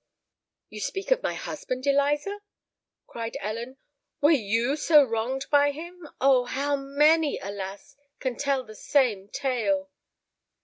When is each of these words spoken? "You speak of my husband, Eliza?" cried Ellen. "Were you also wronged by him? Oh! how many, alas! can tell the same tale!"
"You 0.69 0.79
speak 0.81 1.11
of 1.11 1.21
my 1.21 1.35
husband, 1.35 1.85
Eliza?" 1.85 2.39
cried 3.05 3.37
Ellen. 3.39 3.77
"Were 4.19 4.31
you 4.31 4.69
also 4.71 5.03
wronged 5.03 5.45
by 5.51 5.69
him? 5.69 6.09
Oh! 6.19 6.45
how 6.45 6.75
many, 6.75 7.37
alas! 7.37 7.95
can 8.19 8.35
tell 8.35 8.63
the 8.63 8.73
same 8.73 9.27
tale!" 9.27 9.91